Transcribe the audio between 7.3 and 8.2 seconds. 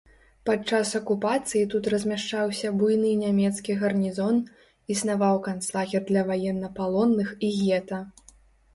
і гета.